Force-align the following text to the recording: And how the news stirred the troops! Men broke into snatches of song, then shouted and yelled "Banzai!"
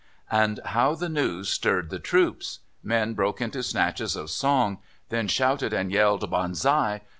And 0.31 0.59
how 0.65 0.95
the 0.95 1.09
news 1.09 1.47
stirred 1.49 1.91
the 1.91 1.99
troops! 1.99 2.61
Men 2.81 3.13
broke 3.13 3.39
into 3.39 3.61
snatches 3.61 4.15
of 4.15 4.31
song, 4.31 4.79
then 5.09 5.27
shouted 5.27 5.73
and 5.73 5.91
yelled 5.91 6.27
"Banzai!" 6.31 7.01